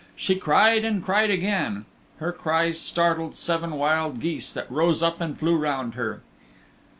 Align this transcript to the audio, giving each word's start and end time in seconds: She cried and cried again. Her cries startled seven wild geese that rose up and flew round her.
She 0.15 0.33
cried 0.33 0.83
and 0.83 1.05
cried 1.05 1.29
again. 1.29 1.85
Her 2.17 2.31
cries 2.31 2.79
startled 2.79 3.35
seven 3.35 3.73
wild 3.77 4.19
geese 4.19 4.51
that 4.51 4.71
rose 4.71 5.03
up 5.03 5.21
and 5.21 5.37
flew 5.37 5.55
round 5.55 5.93
her. 5.93 6.23